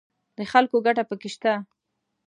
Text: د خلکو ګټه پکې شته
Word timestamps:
د 0.37 0.39
خلکو 0.51 0.77
ګټه 0.85 1.03
پکې 1.09 1.29
شته 1.33 1.53